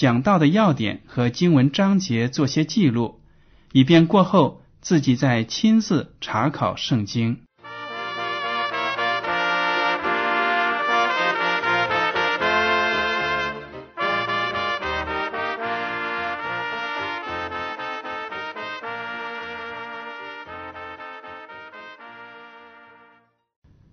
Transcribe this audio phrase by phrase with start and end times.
[0.00, 3.20] 讲到的要点和经文章节做些记录，
[3.70, 7.42] 以便过后自己再亲自查考圣经。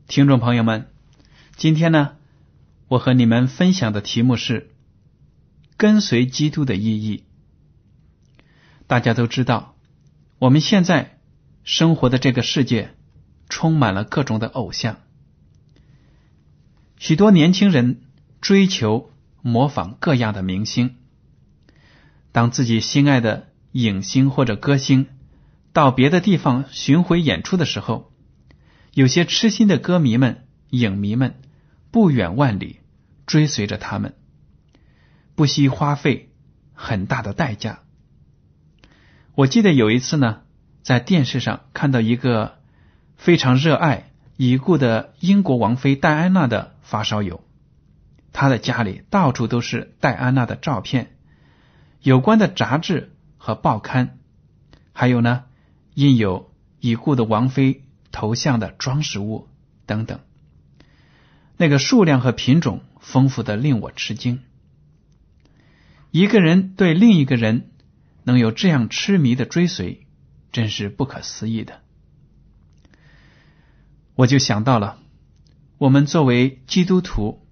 [0.07, 0.87] 听众朋友们，
[1.57, 2.11] 今天呢，
[2.87, 4.69] 我和你们分享的题目是
[5.77, 7.23] 跟随基督的意义。
[8.87, 9.75] 大家都知道，
[10.39, 11.19] 我们现在
[11.63, 12.95] 生活的这个世界
[13.47, 14.97] 充满了各种的偶像，
[16.97, 18.01] 许多年轻人
[18.41, 19.11] 追求
[19.41, 20.95] 模仿各样的明星。
[22.31, 25.07] 当自己心爱的影星或者歌星
[25.73, 28.11] 到别的地方巡回演出的时候，
[28.93, 31.39] 有些痴心的歌迷们、影迷们，
[31.91, 32.79] 不远万里
[33.25, 34.15] 追随着他们，
[35.37, 36.31] 不惜花费
[36.73, 37.81] 很大的代价。
[39.35, 40.41] 我记得有一次呢，
[40.81, 42.57] 在电视上看到一个
[43.17, 47.43] 非常热爱已故的英国王妃戴安娜的发烧友，
[48.33, 51.15] 他的家里到处都是戴安娜的照片，
[52.01, 54.17] 有关的杂志和报刊，
[54.91, 55.43] 还有呢
[55.93, 57.83] 印有已故的王妃。
[58.09, 59.47] 头像的装饰物
[59.85, 60.21] 等等，
[61.55, 64.41] 那个数量和品种丰富的令我吃惊。
[66.11, 67.71] 一个人对另一个人
[68.23, 70.07] 能有这样痴迷的追随，
[70.51, 71.81] 真是不可思议的。
[74.15, 74.99] 我就想到了，
[75.77, 77.45] 我们作为基督徒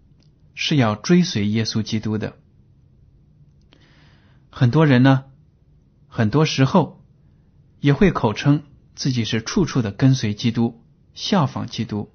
[0.53, 2.37] 是要追随耶稣基督的。
[4.49, 5.25] 很多人呢，
[6.07, 7.03] 很多时候
[7.79, 8.63] 也会口称。
[8.95, 10.81] 自己是处处的跟随基督，
[11.13, 12.13] 效仿基督，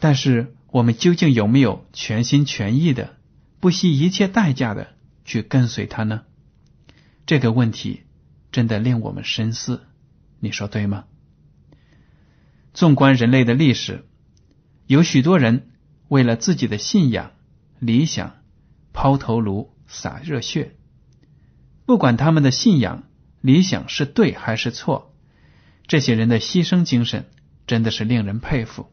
[0.00, 3.13] 但是我们究竟有没有全心全意的、
[3.64, 4.94] 不惜一切代价的
[5.24, 6.24] 去跟随他呢？
[7.24, 8.02] 这个问题
[8.52, 9.86] 真的令我们深思，
[10.38, 11.06] 你说对吗？
[12.74, 14.04] 纵观人类的历史，
[14.86, 15.70] 有许多人
[16.08, 17.30] 为了自己的信仰、
[17.78, 18.36] 理想
[18.92, 20.76] 抛头颅、洒热血，
[21.86, 23.04] 不管他们的信仰。
[23.40, 25.16] 理想是对还是错？
[25.86, 27.30] 这些人的牺牲精神
[27.66, 28.92] 真的是令人佩服。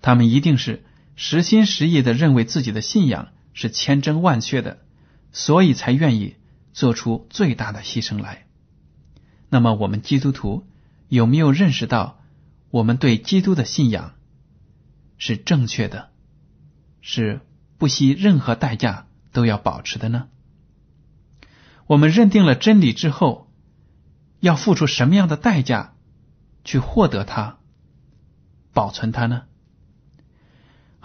[0.00, 0.83] 他们一定是
[1.16, 4.78] 实心实意的认为自己的信仰是千真万确的，
[5.32, 6.36] 所以才愿意
[6.72, 8.46] 做出最大的牺牲来。
[9.48, 10.66] 那么，我们基督徒
[11.08, 12.20] 有没有认识到，
[12.70, 14.14] 我们对基督的信仰
[15.16, 16.10] 是正确的，
[17.00, 17.40] 是
[17.78, 20.28] 不惜任何代价都要保持的呢？
[21.86, 23.52] 我们认定了真理之后，
[24.40, 25.94] 要付出什么样的代价
[26.64, 27.58] 去获得它、
[28.72, 29.44] 保存它呢？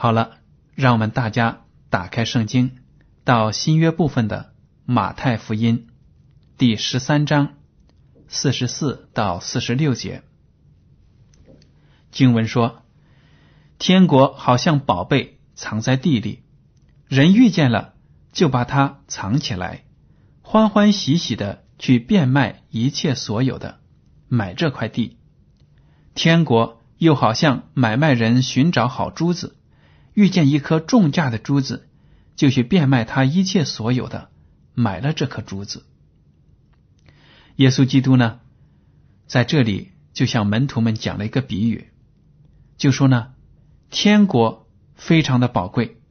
[0.02, 0.38] 好了，
[0.76, 2.78] 让我们大家打开圣经，
[3.26, 4.54] 到新约部分的
[4.86, 5.88] 马太福音
[6.58, 7.58] 第十三章
[8.30, 10.24] 四十四到四十六节。
[12.12, 12.86] 经文说
[13.78, 16.44] ：“天国好像宝贝藏在地里，
[17.10, 17.94] 人遇见了
[18.32, 19.84] 就把它藏起来。”
[20.42, 23.82] 欢欢喜喜的去变卖一切所有的，
[24.30, 25.18] 买这块地。
[26.16, 29.58] 天国又好像买卖人寻找好珠子，
[30.20, 31.88] 遇见一颗重价的珠子，
[32.36, 34.30] 就去变卖他一切所有的，
[34.74, 35.86] 买了这颗珠子。
[37.56, 38.42] 耶稣基督呢，
[39.28, 41.88] 在这里就向门徒们讲了一个比喻，
[42.78, 43.34] 就说呢，
[43.90, 46.02] 天国非常的宝贵，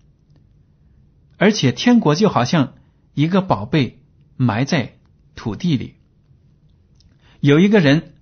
[1.37, 2.75] 而且天国就好像
[3.13, 3.97] 一个宝贝。
[4.41, 4.97] 埋在
[5.35, 5.97] 土地里。
[7.41, 8.15] 有一个人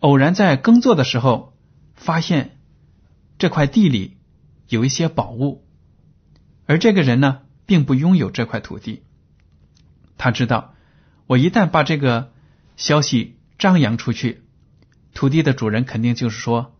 [0.00, 1.56] 偶然在耕作的时候，
[1.94, 2.58] 发现
[3.38, 4.18] 这块地里
[4.68, 5.64] 有一些宝物，
[6.66, 9.02] 而这个人呢，并不拥有这块土地。
[10.18, 10.74] 他知道，
[11.26, 12.32] 我一旦把这个
[12.76, 14.42] 消息张扬出去，
[15.14, 16.76] 土地的主人肯定就是说，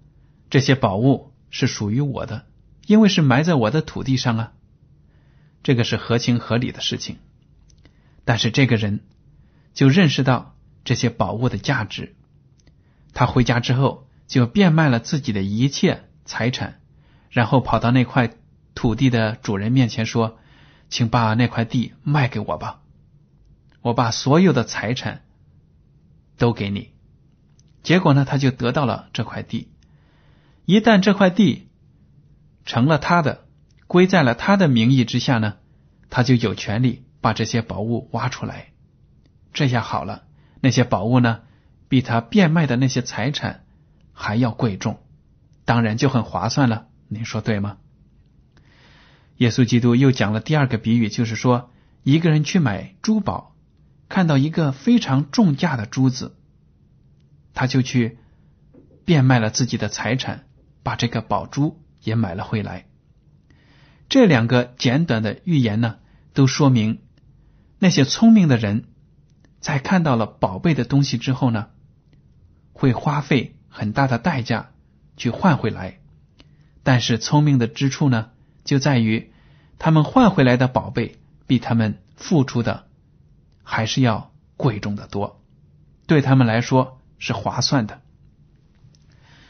[0.50, 2.46] 这些宝物是属于我的，
[2.86, 4.52] 因为是埋在我的土地上啊。
[5.62, 7.18] 这个是合情合理的事情。
[8.24, 9.00] 但是这个人
[9.74, 12.14] 就认识到这些宝物的价值，
[13.12, 16.80] 他回家之后就变卖了自己的一切财产，
[17.32, 18.30] 然后跑到那块
[18.76, 20.38] 土地的主人面前说
[20.88, 22.82] ：“请把那块地卖给我吧，
[23.80, 25.22] 我把所有的财产
[26.36, 26.92] 都给你。”
[27.82, 29.72] 结果呢，他就得到了这块地。
[30.66, 31.68] 一旦这块地
[32.64, 33.46] 成了他的，
[33.88, 35.54] 归在了他的名义之下呢，
[36.10, 37.04] 他就有权利。
[37.22, 38.72] 把这些宝物挖出来，
[39.52, 40.24] 这下好了。
[40.60, 41.42] 那些宝物呢，
[41.88, 43.64] 比他变卖的那些财产
[44.12, 44.98] 还要贵重，
[45.64, 46.88] 当然就很划算了。
[47.12, 47.76] 您说对吗？
[49.36, 51.70] 耶稣基督又讲了第二个比喻，就是说，
[52.02, 53.54] 一个人去买珠宝，
[54.08, 56.36] 看到一个非常重价的珠子，
[57.52, 58.18] 他就去
[59.04, 60.46] 变卖了自己的财产，
[60.82, 62.86] 把这个宝珠也买了回来。
[64.08, 65.96] 这两个简短的寓言呢，
[66.32, 67.02] 都说明。
[67.78, 68.84] 那些聪明的人，
[69.60, 71.68] 在看到了宝贝的东西之后呢，
[72.72, 74.70] 会花费很大的代价
[75.16, 75.98] 去换回来。
[76.82, 78.30] 但是聪明的之处呢，
[78.64, 79.32] 就在于
[79.78, 82.86] 他们换回来的宝贝比他们付出的
[83.62, 85.42] 还是要贵重的多，
[86.06, 88.00] 对他们来说是划算的。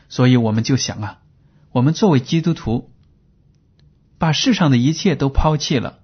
[0.09, 1.21] 所以我们就想啊，
[1.71, 2.91] 我们作为基督徒，
[4.19, 6.01] 把世上的一切都抛弃了。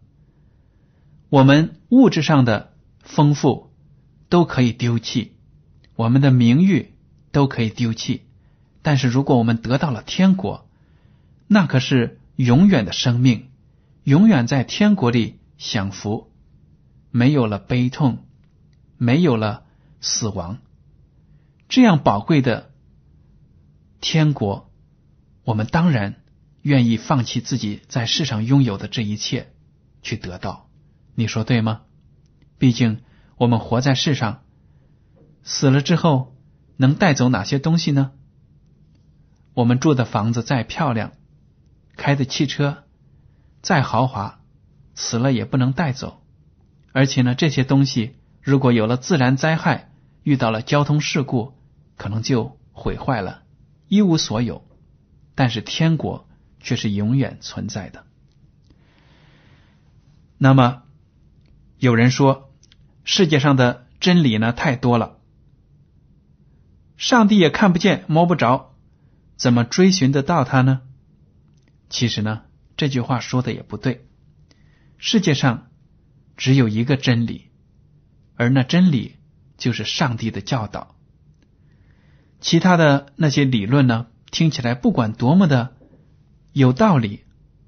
[1.29, 2.73] 我们物质上的
[3.03, 3.71] 丰富
[4.31, 5.37] 都可以丢弃，
[5.95, 6.95] 我们的名誉
[7.33, 8.23] 都可以丢弃，
[8.81, 10.68] 但是如果我们得到了天国，
[11.49, 13.51] 那可是永远的生命，
[14.05, 16.31] 永远在天国里享福，
[17.11, 18.27] 没有了悲痛，
[18.99, 19.65] 没有了
[20.01, 20.59] 死亡，
[21.69, 22.71] 这样宝贵的
[24.01, 24.71] 天国，
[25.43, 26.17] 我们当然
[26.63, 29.53] 愿意放弃自己在世上拥有的这一切
[30.03, 30.69] 去得到。
[31.15, 31.81] 你说对吗？
[32.59, 33.01] 毕竟
[33.37, 34.43] 我们活在世上，
[35.43, 36.37] 死了之后
[36.77, 38.13] 能带走哪些东西呢？
[39.55, 41.13] 我们住的房子再漂亮，
[41.99, 42.85] 开的汽车
[43.61, 44.41] 再豪华，
[44.95, 46.23] 死了也不能带走。
[46.93, 49.91] 而且呢，这些东西如果有了自然灾害，
[50.23, 51.53] 遇到了交通事故，
[51.97, 53.43] 可能就毁坏了，
[53.89, 54.65] 一无所有。
[55.35, 56.27] 但是天国
[56.59, 58.07] 却是永远存在的。
[60.39, 60.85] 那么。
[61.81, 62.51] 有人说，
[63.05, 65.19] 世界上的真理呢太多了，
[66.97, 68.75] 上帝也看不见摸不着，
[69.37, 70.81] 怎么追寻得到他呢？
[71.89, 72.43] 其实呢，
[72.77, 74.07] 这句话说的也不对。
[74.99, 75.71] 世界上
[76.37, 77.51] 只有一个真理，
[78.37, 79.17] 而那真理
[79.57, 80.97] 就是上帝的教导。
[82.41, 85.77] 其他的那些理论呢，听起来不管多么的
[86.53, 87.25] 有道理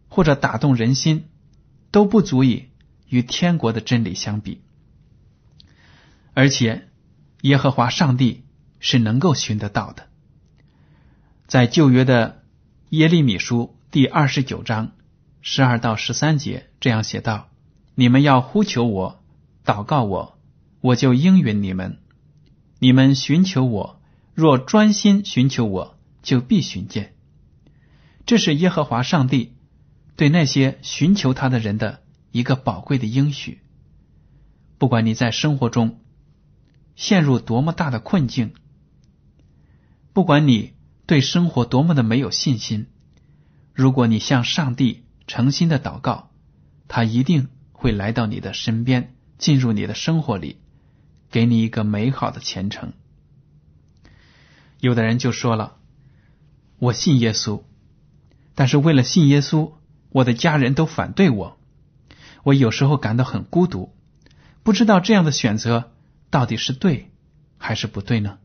[0.09, 1.29] 或者打动人心，
[1.91, 2.69] 都不足以。
[3.13, 4.63] 与天国的真理相比，
[6.33, 6.89] 而且
[7.41, 8.45] 耶和华上帝
[8.79, 10.07] 是能够寻得到的。
[11.49, 12.45] 在旧约的
[12.91, 14.93] 耶利米书第二十九章
[15.41, 17.49] 十二到十三节这样写道
[17.97, 19.21] ：“你们要呼求我，
[19.65, 20.39] 祷告我，
[20.81, 21.99] 我就应允你们。
[22.79, 24.01] 你们寻求我，
[24.33, 27.17] 若专心寻求我，就必寻见。”
[28.27, 29.57] 这是耶和华上帝
[30.15, 32.03] 对那些寻求他的人的。
[32.31, 33.61] 一个宝贵的应许，
[34.79, 35.99] 不管你在生活中
[36.95, 38.55] 陷入多么大的困境，
[40.13, 40.75] 不管你
[41.07, 42.87] 对生活多么的没有信心，
[43.81, 46.29] 如果你向上帝诚心的祷告，
[46.87, 50.59] 他一定会来到你的身边，进入你的生活里，
[51.31, 52.93] 给你一个美好的前程。
[54.81, 55.79] 有的人就说了
[56.79, 57.63] ：“我信耶稣，
[58.55, 59.73] 但是为了信耶稣，
[60.11, 61.59] 我的家人都反对我。”
[62.45, 63.95] 我有时候感到很孤独，
[64.63, 65.91] 不知道这样的选择
[66.29, 67.11] 到底是对
[67.57, 68.39] 还是不对呢？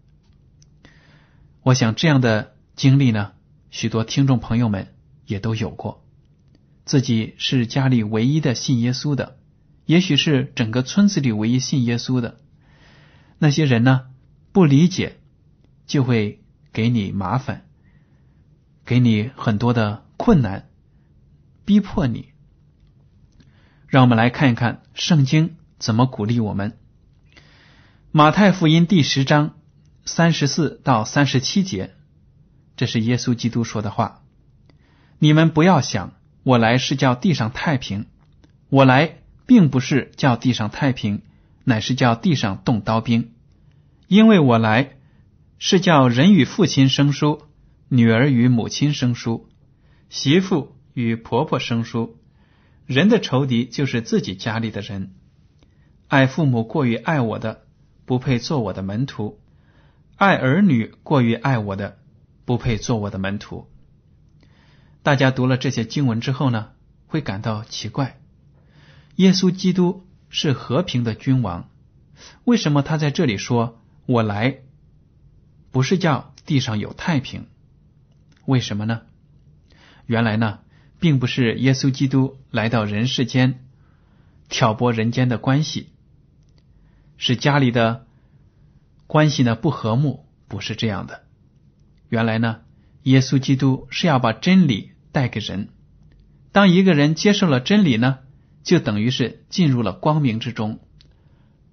[1.61, 3.33] 我想这样的经历呢，
[3.69, 4.94] 许多听众朋友们
[5.25, 6.05] 也都有过。
[6.85, 9.37] 自己是家里唯一的信耶稣的，
[9.85, 12.39] 也许是整个村子里唯一信耶稣的
[13.39, 14.07] 那些人呢，
[14.51, 15.17] 不理解
[15.87, 17.65] 就会给你麻烦，
[18.85, 20.69] 给你很多的困难，
[21.65, 22.29] 逼迫你。
[23.87, 26.77] 让我们来看一看圣经怎么鼓励我们。
[28.11, 29.57] 马太福音第十章
[30.05, 31.95] 三十四到三十七节，
[32.77, 34.23] 这是耶稣基督说的话
[35.25, 36.13] ：“你们不要想，
[36.43, 38.05] 我来是叫地上太平，
[38.69, 39.17] 我来
[39.47, 41.23] 并不是叫地上太平，
[41.63, 43.31] 乃是叫地上动刀兵。
[44.07, 44.97] 因为我来
[45.57, 47.41] 是叫人与父亲生疏，
[47.89, 49.49] 女儿与母亲生疏，
[50.09, 52.17] 媳妇与婆婆生疏。
[52.85, 55.15] 人的仇敌就是自己家里的人。
[56.07, 57.61] 爱父母过于爱我的，
[58.05, 59.39] 不配做我的门徒；
[60.17, 61.97] 爱儿女过于爱我的，
[62.45, 63.67] 不配做我的门徒。
[65.05, 66.69] 大家读了这些经文之后呢，
[67.05, 68.19] 会感到奇怪：
[69.17, 71.69] 耶稣基督是和平的君王，
[72.43, 74.61] 为什么他在这里说“我来”，
[75.69, 77.45] 不是叫地上有太平？
[78.45, 79.03] 为什么呢？
[80.07, 80.61] 原来呢，
[80.99, 83.63] 并不是耶稣基督来到人世间
[84.49, 85.91] 挑拨人间的关系。
[87.17, 88.07] 是家里的
[89.05, 91.25] 关系呢不和睦，不是这样的。
[92.09, 92.61] 原来呢，
[93.03, 95.69] 耶稣基督是要把真理带给人。
[96.51, 98.19] 当一个人接受了真理呢，
[98.63, 100.79] 就等于是进入了光明之中；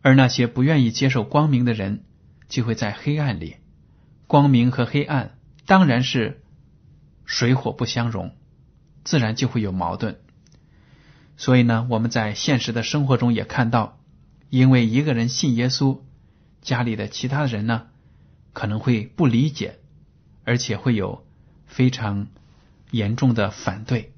[0.01, 2.05] 而那些不愿意接受光明的人，
[2.49, 3.57] 就会在黑暗里。
[4.29, 6.41] 光明和黑暗当然是
[7.25, 8.37] 水火不相容，
[9.03, 10.21] 自然就会有矛盾。
[11.37, 13.99] 所以呢，我们在现实的生活中也看到。
[14.51, 15.99] 因为一个人信耶稣，
[16.61, 17.87] 家里的其他人呢
[18.53, 19.81] 可能会不理解，
[20.45, 21.27] 而且会有
[21.67, 22.29] 非常
[22.93, 24.15] 严重的反对，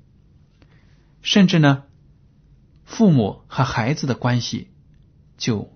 [1.23, 1.85] 甚至呢，
[2.85, 4.69] 父母和孩子的关系
[5.39, 5.75] 就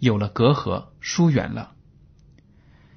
[0.00, 1.76] 有了隔阂，疏远了。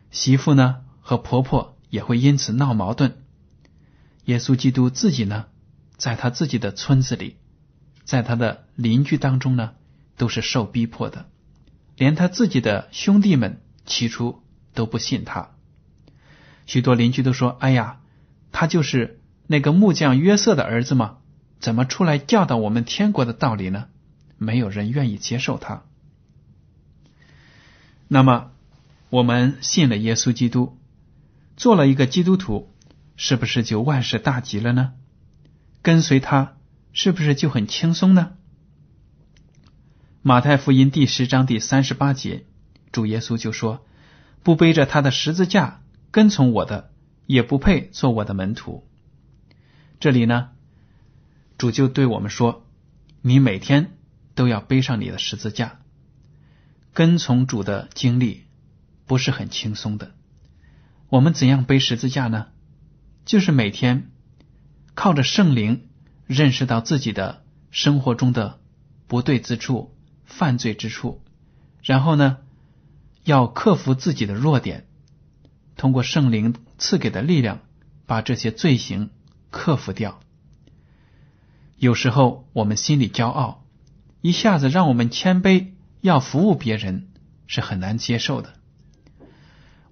[0.09, 3.23] 媳妇呢和婆婆也会因此闹矛盾。
[4.25, 5.45] 耶稣基督自己呢，
[5.97, 7.37] 在他自己的村子里，
[8.03, 9.73] 在他的邻居当中呢。
[10.17, 11.25] 都是受逼迫的，
[11.97, 14.43] 连他自己的兄弟们起初
[14.75, 15.55] 都不信他。
[16.67, 18.01] 许多邻居都说：“哎呀，
[18.51, 19.19] 他就是
[19.51, 21.17] 那个木匠约瑟的儿子吗？
[21.59, 23.87] 怎么出来教导我们天国的道理呢？”
[24.39, 25.83] 没有人愿意接受他。
[28.07, 28.51] 那么，
[29.09, 30.77] 我们信了耶稣基督，
[31.57, 32.71] 做了一个基督徒，
[33.17, 34.93] 是不是就万事大吉了呢？
[35.81, 36.53] 跟随他，
[36.93, 38.31] 是不是就很轻松呢？
[40.21, 42.45] 马太福音第十章第三十八节，
[42.93, 43.85] 主耶稣就说
[44.43, 46.89] ：“不背着他的十字架跟从我的，
[47.25, 48.87] 也不配做我的门徒。”
[50.01, 50.49] 这里呢，
[51.57, 52.65] 主就对我们说
[53.23, 53.97] ：“你每天
[54.35, 55.79] 都要背上你的十字架，
[56.91, 58.47] 跟从主的经历
[59.05, 60.11] 不是很轻松的。
[61.07, 62.47] 我们怎样背十字架呢？
[63.23, 64.11] 就是每天
[64.95, 65.87] 靠着圣灵
[66.25, 68.59] 认识到自己的生活中的
[69.07, 71.21] 不对之处。”犯罪之处，
[71.83, 72.37] 然后呢，
[73.25, 74.87] 要克服自己的弱点，
[75.75, 77.59] 通过圣灵赐给的力量，
[78.05, 79.09] 把这些罪行
[79.51, 80.19] 克服掉。
[81.77, 83.63] 有时候我们心里骄傲，
[84.21, 87.09] 一下子让我们谦卑，要服务别人
[87.45, 88.53] 是很难接受的。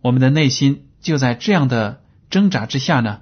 [0.01, 2.01] 我们的内心就在这样的
[2.31, 3.21] 挣扎之下呢，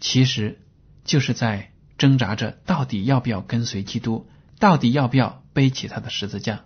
[0.00, 0.60] 其实
[1.04, 5.44] 就是在挣扎着，到底要不要跟随基督，到底要不要。
[5.54, 6.60] 背起他的十字架。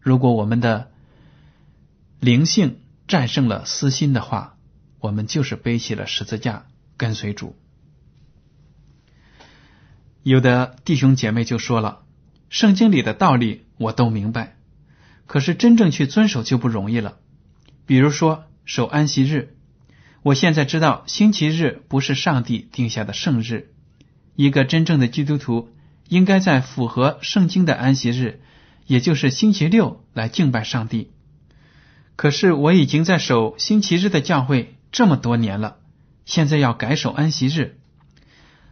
[0.00, 0.92] 如果我们的
[2.20, 4.56] 灵性战胜了私心的话，
[5.00, 7.56] 我们就是背起了十字架跟随主。
[10.22, 12.02] 有的弟兄姐妹就说了
[12.50, 14.56] ：“圣经里的道理我都明白，
[15.26, 17.16] 可是真正去遵守就不容易了。
[17.86, 19.56] 比如说守安息日，
[20.22, 23.72] 我现在知道星期日不是上帝定下的圣日，
[24.34, 25.70] 一个真正的基督徒。”
[26.08, 28.40] 应该在符合圣经的安息日，
[28.86, 31.10] 也就是星期六来敬拜上帝。
[32.16, 35.76] 可是我已经在守星期日的教会这么多年了，
[36.24, 37.77] 现在要改守安息日，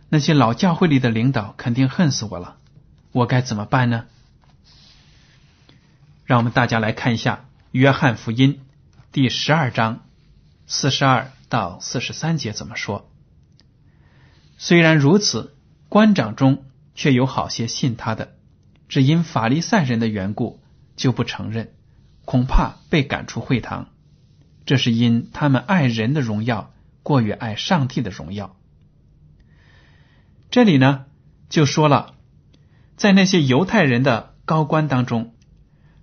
[0.09, 2.57] 那些老教会里的领导肯定恨死我了。
[3.13, 4.07] 我该怎么办呢？
[6.25, 8.55] 让我们大家来看一下《约翰福音》
[9.13, 10.05] 第十二章
[10.67, 13.11] 四十二到四十三节怎么说。
[14.59, 15.55] 虽然如此，
[15.89, 16.63] 官长中。
[16.99, 18.37] 却有好些信他的，
[18.89, 20.63] 只因法利赛人的缘故，
[20.97, 21.75] 就不承认，
[22.25, 23.91] 恐怕被赶出会堂。
[24.65, 26.73] 这是因他们爱人的荣耀
[27.03, 28.57] 过于爱上帝的荣耀。
[30.50, 31.07] 这里呢，
[31.49, 32.15] 就说了，
[32.97, 35.35] 在那些犹太人的高官当中，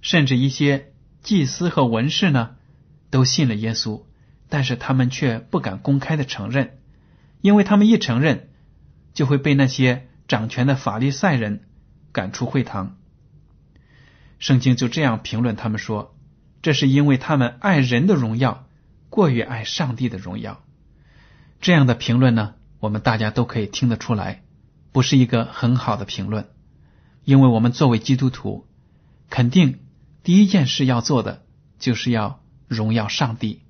[0.01, 2.55] 甚至一些祭司和文士呢，
[3.09, 4.03] 都信了耶稣，
[4.49, 6.77] 但是他们却不敢公开的承认，
[7.41, 8.49] 因为他们一承认，
[9.13, 10.07] 就会被那些。
[10.25, 11.65] 掌权的法利赛人
[12.13, 12.95] 赶出会堂，
[14.39, 16.15] 圣经就这样评论他们说
[16.63, 18.65] ：“这是因为他们爱人的荣耀
[19.09, 20.63] 过于爱上帝的荣耀。”
[21.59, 24.43] 这样的评论呢，我们大家都可以听得出来，
[24.91, 26.49] 不是一个很好的评论。
[27.23, 28.67] 因为我们作为基督徒，
[29.29, 29.79] 肯定
[30.21, 31.45] 第一件事要做的
[31.79, 33.61] 就是要荣耀上帝，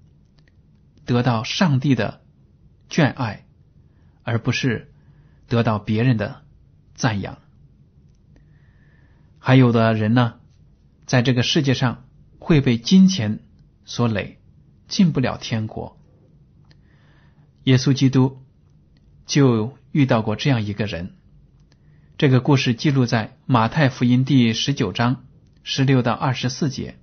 [1.06, 2.24] 得到上帝的
[2.90, 3.46] 眷爱，
[4.24, 4.92] 而不是
[5.48, 6.42] 得到别人的
[6.96, 7.38] 赞扬。
[9.38, 10.40] 还有的人呢，
[11.06, 12.08] 在这个世界上
[12.40, 13.44] 会被金钱
[13.86, 14.40] 所累，
[14.88, 16.00] 进不了天国。
[17.66, 18.43] 耶稣基督
[19.26, 21.16] 就遇到过这样一个人。
[22.18, 25.26] 这个故事记录在马太福音第十九章
[25.64, 26.98] 十六到二十四节。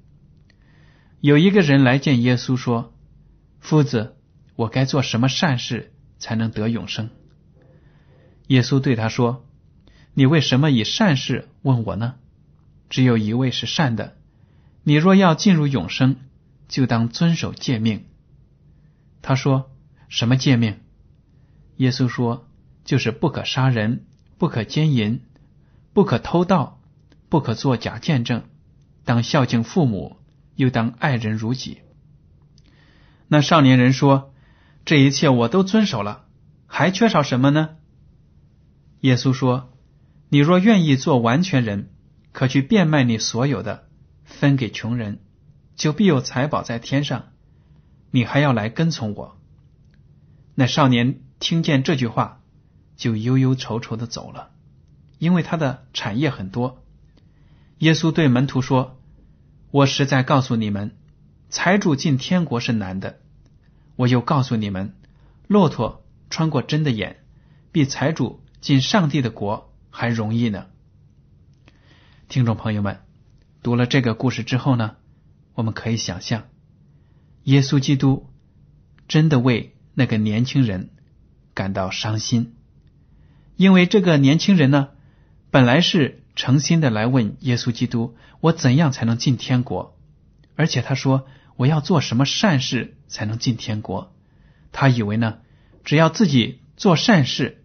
[1.20, 2.94] 有一个人来见耶稣说
[3.60, 4.16] ：“夫子，
[4.56, 7.10] 我该做什么善事才能得永生？”
[8.48, 9.46] 耶稣对他说
[10.14, 12.14] ：“你为什么以善事问我呢？
[12.88, 14.16] 只有一位是善的。
[14.82, 16.16] 你若要进入永生，
[16.68, 18.06] 就当遵守诫命。”
[19.22, 19.70] 他说
[20.08, 20.78] ：“什么诫命？”
[21.80, 22.46] 耶稣说
[22.84, 24.04] ：“就是不可杀人。”
[24.40, 25.20] 不可奸淫，
[25.92, 26.80] 不可偷盗，
[27.28, 28.44] 不可作假见证，
[29.04, 30.16] 当孝敬父母，
[30.56, 31.82] 又当爱人如己。
[33.28, 34.32] 那少年人说
[34.86, 36.24] ：“这一切我都遵守了，
[36.66, 37.76] 还缺少什么呢？”
[39.00, 39.74] 耶稣说
[40.30, 41.90] ：“你若愿意做完全人，
[42.32, 43.88] 可去变卖你所有的，
[44.24, 45.20] 分给穷人，
[45.76, 47.24] 就必有财宝在天上。
[48.10, 49.36] 你还要来跟从我。”
[50.56, 52.36] 那少年听见这句话。
[52.96, 54.50] 就忧忧愁愁的走了，
[55.16, 56.84] 因为他的产业很多。
[57.78, 59.00] 耶稣对门徒说
[59.72, 60.94] ：“我实在告诉你们，
[61.48, 63.20] 财主进天国是难的。
[63.96, 64.94] 我又告诉你们，
[65.46, 67.24] 骆驼穿过针的眼，
[67.72, 70.66] 比财主进上帝的国还容易呢。”
[72.28, 73.00] 听众朋友们，
[73.62, 74.96] 读了这个故事之后呢，
[75.54, 76.48] 我们可以想象，
[77.44, 78.28] 耶稣基督
[79.08, 80.90] 真的为那个年轻人
[81.60, 82.54] 感到伤心。
[83.54, 84.88] 因为这个年轻人呢，
[85.50, 89.94] 本来是诚心的来问耶稣基督：“我怎样才能进天国？”
[90.56, 91.26] 而且他说
[91.56, 94.14] ：“我要做什么善事才能进天国？”
[94.72, 95.40] 他以为呢，
[95.84, 97.62] 只要自己做善事，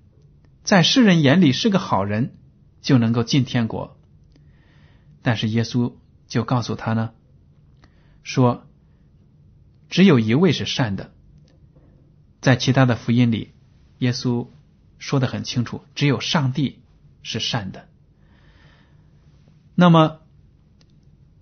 [0.66, 2.36] 在世人眼里是个好人，
[2.82, 3.98] 就能够进天国。
[5.22, 5.94] 但是耶稣
[6.28, 7.12] 就告诉他呢，
[8.24, 8.68] 说
[9.90, 11.14] ：“只有一位是善的。”
[12.44, 13.55] 在其他的福音里，
[14.00, 14.48] 耶稣。
[14.98, 16.80] 说的很清楚，只有上帝
[17.22, 17.90] 是善的。
[19.76, 20.22] 那么，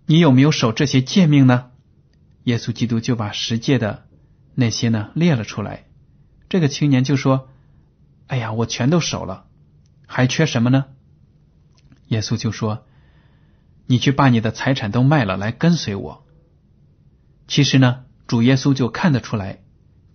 [0.08, 1.70] 你有没有守这些诫命呢？
[2.46, 4.08] 耶稣基督就把十诫的
[4.56, 5.86] 那些呢列了出来。
[6.50, 7.48] 这个青年就说
[8.28, 9.46] ：“哎呀，我全都守了，
[10.08, 10.86] 还缺什么呢？”
[12.10, 12.86] 耶稣就说
[13.86, 16.26] ：“你去把你的财产都卖了，来跟随我。”
[17.48, 19.62] 其实呢，主耶稣就看得出来，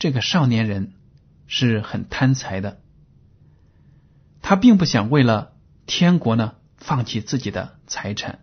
[0.01, 0.93] 这个少年人
[1.49, 2.81] 是很贪财的。
[4.41, 5.57] 他并不想为了
[5.87, 8.39] 天国呢放弃自己的财产，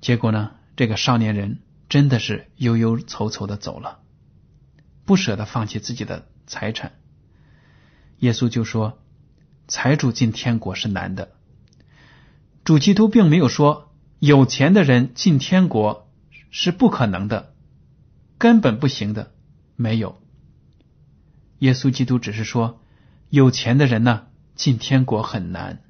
[0.00, 4.00] 结果呢，这个少年人真的是忧忧愁愁的走了，
[5.04, 6.92] 不舍得放弃自己的财产。
[8.20, 8.98] 耶稣就说
[9.68, 11.32] ：“财主进天国是难的。”
[12.64, 16.10] 主基督并没有说有钱的人进天国
[16.50, 17.54] 是不可能的，
[18.38, 19.32] 根本不行的，
[19.76, 20.23] 没有。
[21.64, 22.80] 耶稣基督只是说。
[23.30, 25.82] 有钱的人呢，进天国很难，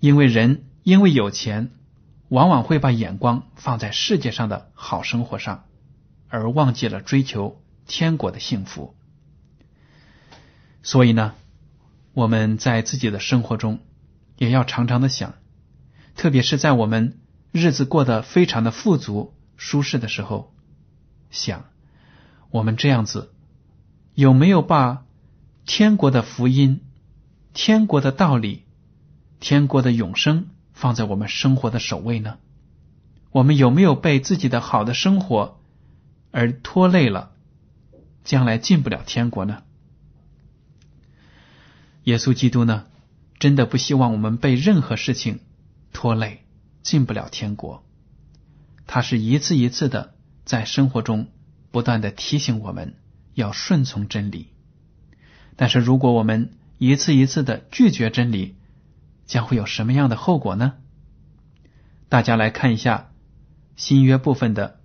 [0.00, 1.70] 因为人因为有钱，
[2.28, 5.64] 往往会把眼光放在世界上的好生活上，
[6.28, 8.94] 而忘记了追求天国的幸福。
[10.82, 11.32] 所以呢，
[12.12, 13.78] 我们在自己的生活中
[14.36, 15.36] 也要常常的想，
[16.16, 17.18] 特别是在我们
[17.50, 20.52] 日子过得非常的富足舒适的时候，
[21.30, 21.64] 想
[22.50, 23.32] 我们这样子
[24.16, 25.04] 有没有把。
[25.68, 26.80] 天国的福音、
[27.52, 28.62] 天国的道理、
[29.40, 32.38] 天国的永生放在我们生活的首位呢？
[33.32, 35.58] 我们有没有被自己的好的生活
[36.30, 37.32] 而拖累了，
[38.22, 39.64] 将来进不了天国呢？
[42.04, 42.86] 耶稣基督呢，
[43.40, 45.40] 真的不希望我们被任何事情
[45.92, 46.44] 拖累，
[46.84, 47.84] 进不了天国。
[48.86, 51.26] 他是一次一次的在生活中
[51.72, 52.94] 不断的提醒我们
[53.36, 54.48] 要顺从真理。
[55.56, 58.56] 但是，如果我们一次一次的拒绝真理，
[59.26, 60.74] 将会有什么样的后果呢？
[62.08, 63.12] 大家来看一下
[63.76, 64.80] 新约部分的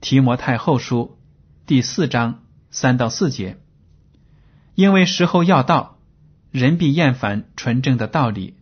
[0.00, 1.18] 提摩太后书
[1.64, 3.58] 第四章三到四节。
[4.74, 5.98] 因为时候要到，
[6.50, 8.54] 人必厌烦纯正的道理，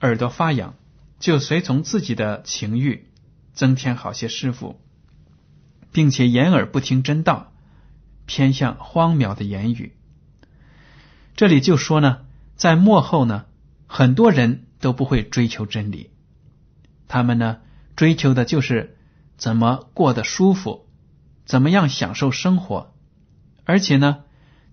[0.00, 0.74] 耳朵发痒，
[1.20, 3.06] 就随从自己的情欲，
[3.54, 4.80] 增添好些师傅，
[5.92, 7.51] 并且掩耳不听真道，
[8.26, 9.96] 偏向荒谬的言语。
[11.36, 12.20] 这里就说呢，
[12.56, 13.46] 在末后呢，
[13.86, 16.10] 很多人都不会追求真理，
[17.08, 17.58] 他们呢
[17.96, 18.96] 追求的就是
[19.36, 20.86] 怎么过得舒服，
[21.44, 22.94] 怎么样享受生活，
[23.64, 24.24] 而且呢，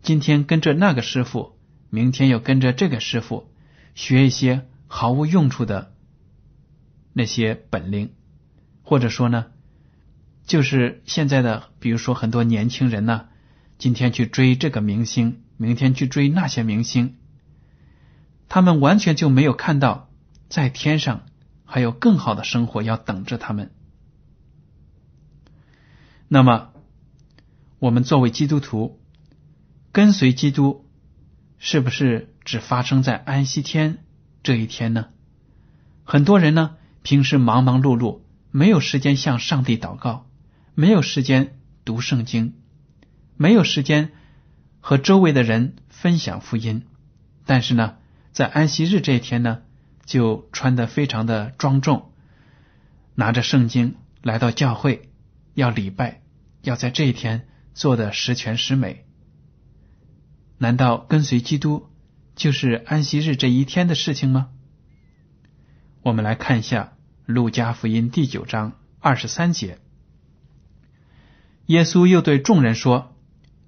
[0.02, 1.58] 今天跟着那个师傅，
[1.90, 3.52] 明天又跟着这个师傅，
[3.96, 5.94] 学一些毫无用处的
[7.14, 8.14] 那些本领，
[8.84, 9.48] 或者说呢。
[10.46, 13.28] 就是现在的，比如说很多年轻人呢，
[13.80, 17.15] 今天去追这个明星，明天去追那些明星，
[18.50, 20.10] 他们完全就没有看到
[20.50, 21.26] 在天上
[21.63, 23.72] 还有更好的生活要等着他们。
[26.28, 26.74] 那么，
[27.80, 29.00] 我们作为基督徒，
[29.94, 30.86] 跟随基督，
[31.58, 34.04] 是不是只发生在安息天
[34.44, 35.08] 这一天呢？
[36.04, 38.20] 很多人呢，平时忙忙碌碌，
[38.52, 40.30] 没有时间向上帝祷告。
[40.76, 42.59] 没有时间读圣经，
[43.41, 44.12] 没有时间
[44.82, 46.86] 和周围的人分享福音，
[47.45, 47.95] 但是呢，
[48.34, 49.62] 在安息日这一天呢，
[50.04, 52.12] 就穿的非常的庄重，
[53.15, 55.10] 拿着圣经来到教会
[55.54, 56.21] 要礼拜，
[56.63, 59.06] 要在这一天做的十全十美。
[60.58, 61.88] 难道跟随基督
[62.36, 64.49] 就是安息日这一天的事情吗？
[66.02, 66.91] 我们来看一下
[67.34, 69.80] 《路加福音》第九章二十三节。
[71.67, 73.15] 耶稣又对众人说：“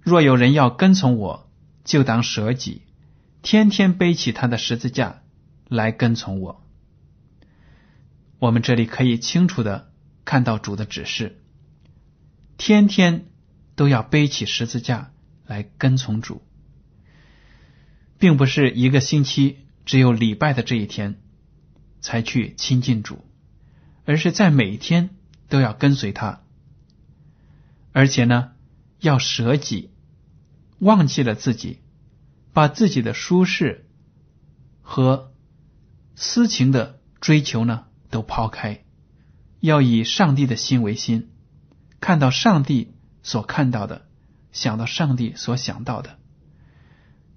[0.01, 1.49] 若有人要跟从我，
[1.83, 2.81] 就当舍己，
[3.41, 5.21] 天天背起他的十字架
[5.67, 6.67] 来跟从我。”
[8.39, 9.91] 我们这里可以清楚的
[10.25, 11.39] 看到主的指示：
[12.57, 13.27] 天天
[13.75, 15.11] 都要背起十字架
[15.45, 16.41] 来跟从主，
[18.17, 21.21] 并不是一个星期只有礼拜的这一天
[21.99, 23.23] 才去亲近主，
[24.05, 25.11] 而是在每天
[25.47, 26.41] 都要跟随他。
[27.91, 28.53] 而且呢，
[28.99, 29.90] 要舍己，
[30.81, 31.79] 忘记了自己，
[32.53, 33.87] 把自己的舒适
[34.81, 35.31] 和
[36.15, 38.83] 私情的追求呢都抛开，
[39.59, 41.29] 要以上帝的心为心，
[41.99, 44.07] 看到上帝所看到的，
[44.51, 46.17] 想到上帝所想到的，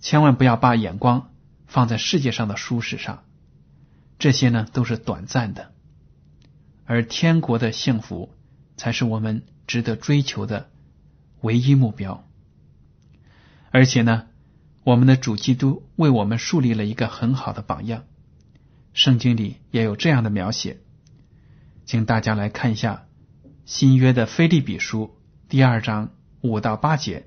[0.01, 1.31] 千万不要把眼光
[1.67, 3.25] 放在世界上的舒适上，
[4.19, 5.73] 这些呢都是短暂的，
[6.87, 8.35] 而天国的幸福
[8.77, 9.45] 才是我们。
[9.67, 10.69] 值得追求的
[11.41, 12.29] 唯一目标，
[13.75, 14.27] 而且呢，
[14.85, 18.05] 我们的主基督为我们树立了一个很好的榜样。
[18.93, 20.79] 圣经里也有这样的描写，
[21.85, 23.09] 请大家来看一下
[23.65, 25.17] 新约的菲利比书
[25.49, 27.27] 第二章五到八节：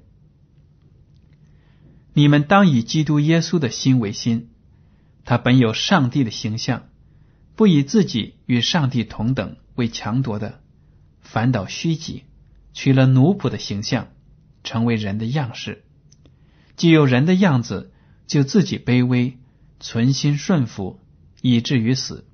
[2.13, 4.47] 你们当以基督耶稣的心为心，
[5.25, 6.88] 他本有上帝的形象，
[7.57, 10.62] 不以自己与上帝同等为强夺的。
[11.19, 12.23] 反倒虚己，
[12.71, 14.07] 取了奴仆的形象，
[14.63, 15.83] 成为人的样式。
[16.77, 17.91] 既有人的样子，
[18.27, 19.37] 就自己卑微，
[19.81, 21.01] 存心顺服，
[21.41, 22.25] 以至于死，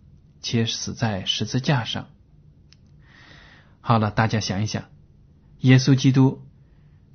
[0.42, 2.10] 且死在十字架上。
[3.82, 4.84] 好了，大家想一想，
[5.62, 6.44] 耶稣基督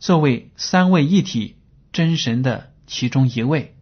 [0.01, 1.59] 作为三位一体
[1.93, 3.77] 真神的其中一位，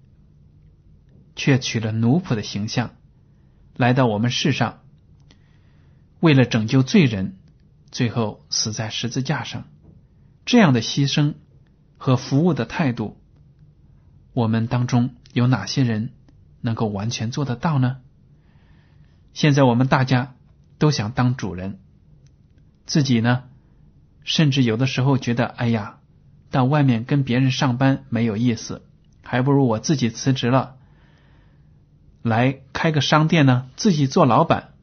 [1.35, 2.97] 却取了奴仆的形象，
[3.77, 4.83] 来到我们世上，
[6.21, 7.39] 为了拯救罪人。
[7.93, 9.69] 最后死在十字架上，
[10.45, 11.35] 这样的牺牲
[11.97, 13.17] 和服务的态度，
[14.37, 16.13] 我们当中有哪些人
[16.61, 18.03] 能够完全做得到呢？
[19.33, 20.35] 现在我们大家
[20.77, 21.79] 都想当主人，
[22.85, 23.45] 自己呢，
[24.25, 26.01] 甚至有的时候觉得，哎呀，
[26.51, 28.83] 到外面跟别人上班没有意思，
[29.23, 30.77] 还不如我自己辞职了，
[32.21, 34.75] 来开个商店呢，自己做老板。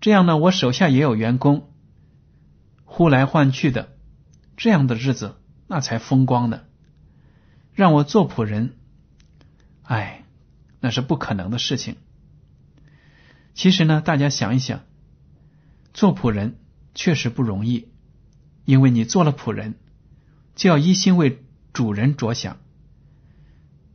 [0.00, 1.68] 这样呢，我手下也有员工，
[2.84, 3.88] 呼来唤去的，
[4.56, 5.34] 这样的日子
[5.66, 6.60] 那才风光呢。
[7.74, 8.74] 让我做仆人，
[9.82, 10.24] 哎，
[10.80, 11.96] 那是不可能的事情。
[13.54, 14.80] 其实呢，大家想一想，
[15.92, 16.58] 做仆人
[16.94, 17.88] 确实不容易，
[18.64, 19.74] 因为你做了仆人，
[20.54, 22.56] 就要一心为主人着想，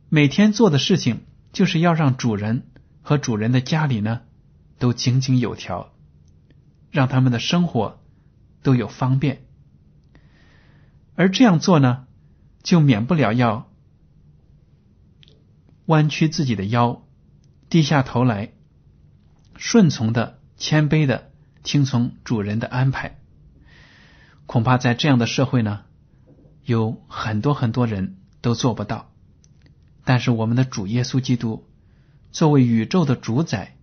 [0.08, 2.66] 每天做的事情就是要让主人
[3.02, 4.20] 和主人的家里呢
[4.78, 5.92] 都井井有条。
[6.92, 8.02] 让他们的生活
[8.64, 9.44] 都有方便，
[11.14, 12.08] 而这样做呢，
[12.64, 13.69] 就免不了要
[15.90, 17.02] 弯曲自己的腰，
[17.68, 18.52] 低下头来，
[19.56, 21.32] 顺从的、谦卑的
[21.64, 23.18] 听从主人的安排。
[24.46, 25.80] 恐怕在这样的社会呢，
[26.64, 29.10] 有很多很多人都做不到。
[30.04, 31.68] 但是我们的主耶稣基督
[32.30, 33.76] 作为宇宙的主宰，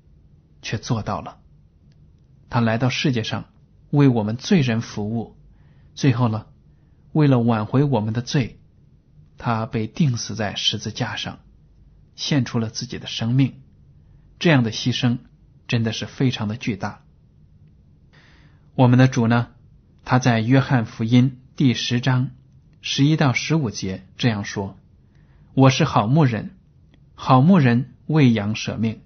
[0.62, 1.40] 却做到了。
[2.50, 3.50] 他来到世界上，
[3.90, 5.36] 为我们罪人服务。
[5.94, 6.46] 最后呢，
[7.12, 8.62] 为了挽回我们的罪，
[9.38, 11.40] 他被钉死在十字架上，
[12.18, 13.62] 献出了自己的生命，
[14.40, 15.20] 这样的牺牲
[15.68, 17.04] 真的是非常的巨大。
[18.76, 19.48] 我们的主呢，
[20.04, 22.32] 他在约翰福音第十章
[22.82, 24.78] 十一到十五节这样说
[25.54, 26.58] ：“我是好牧人，
[27.16, 29.02] 好牧人为羊舍命。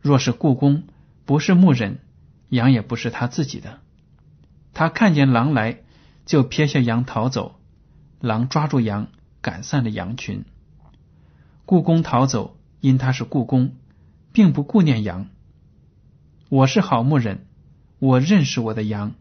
[0.00, 0.84] 若是故宫
[1.24, 2.00] 不是牧人，
[2.48, 3.80] 羊也不是他自己的。
[4.72, 5.80] 他看见狼来，
[6.24, 7.60] 就撇下羊逃走，
[8.20, 9.08] 狼抓住羊，
[9.40, 10.44] 赶散了羊群。
[11.64, 13.74] 故宫逃走，因他是故宫，
[14.32, 15.28] 并不顾念羊。
[16.48, 17.46] 我是好牧人。”
[18.02, 19.14] 我认识我的羊，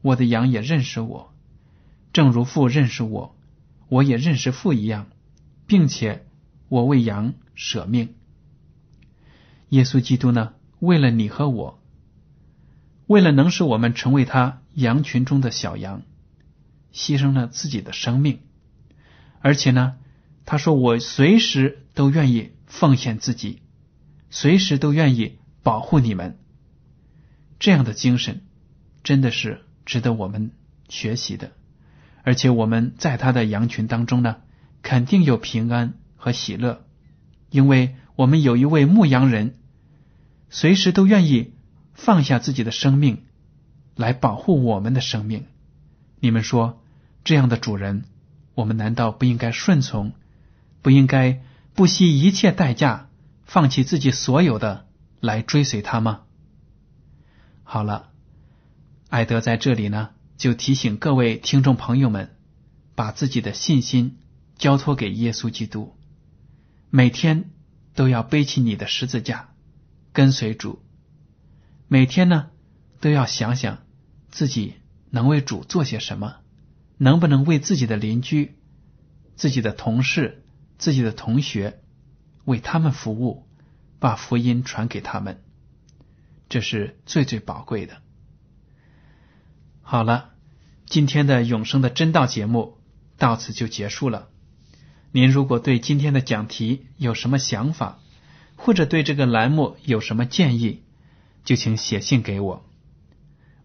[0.00, 1.34] 我的羊也认识我，
[2.10, 3.36] 正如父认识我，
[3.90, 5.08] 我也认识父一样，
[5.66, 6.24] 并且
[6.70, 8.14] 我为羊舍命。
[9.68, 11.82] 耶稣基督呢，为了你和我，
[13.06, 16.00] 为了能使我们成为他羊群中的小羊，
[16.94, 18.40] 牺牲了自己的生命，
[19.40, 19.96] 而且呢，
[20.44, 23.62] 他说我随时都愿意奉献自己，
[24.30, 26.38] 随时都愿意保护你们。
[27.58, 28.42] 这样的精神
[29.02, 30.50] 真的是值得我们
[30.88, 31.52] 学习的，
[32.22, 34.36] 而且我们在他的羊群当中呢，
[34.82, 36.84] 肯定有平安和喜乐，
[37.50, 39.54] 因为我们有一位牧羊人，
[40.50, 41.54] 随时都愿意
[41.94, 43.24] 放下自己的生命
[43.96, 45.46] 来保护我们的生命。
[46.20, 46.82] 你们说，
[47.24, 48.04] 这样的主人，
[48.54, 50.12] 我们难道不应该顺从，
[50.84, 51.40] 不应该
[51.72, 53.08] 不惜一切代价
[53.46, 54.86] 放弃自己所有的
[55.18, 56.24] 来追随他吗？
[57.62, 58.10] 好了，
[59.08, 62.36] 艾德在这里呢，就提醒各位听众朋友们，
[62.94, 64.18] 把自己的信心
[64.58, 65.96] 交托给耶稣基督，
[66.90, 67.50] 每天
[67.94, 69.54] 都要背起你的十字架，
[70.12, 70.82] 跟随主。
[71.88, 72.50] 每天呢，
[73.00, 73.78] 都要想想
[74.30, 74.74] 自己
[75.08, 76.40] 能为主做些什么，
[76.98, 78.58] 能不能为自己的邻居、
[79.34, 80.43] 自己的同事、
[80.78, 81.80] 自己的同学，
[82.44, 83.46] 为他们服务，
[83.98, 85.42] 把福音传给他们。
[86.48, 88.02] 这是最最宝贵的。
[89.82, 90.30] 好了，
[90.86, 92.78] 今天的永生的真道节目
[93.16, 94.28] 到此就结束了。
[95.12, 98.00] 您如果对今天的讲题有什么想法，
[98.56, 100.82] 或者对这个栏目有什么建议，
[101.44, 102.64] 就请写信给我。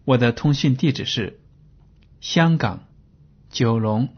[0.04, 1.40] 我的通讯地址是
[2.20, 2.84] 香港
[3.50, 4.14] 九龙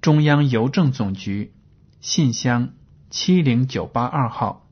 [0.00, 1.52] 中央邮政总局
[2.00, 2.74] 信箱
[3.10, 4.68] 七零九八二号，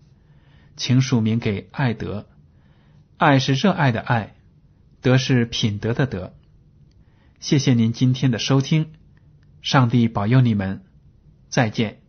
[0.76, 2.26] 请署名给爱德。
[3.16, 4.36] 爱是热爱的爱，
[5.00, 6.34] 德是品德的德。
[7.40, 8.92] 谢谢您今天的收听，
[9.60, 10.84] 上帝保佑你们，
[11.48, 12.05] 再见。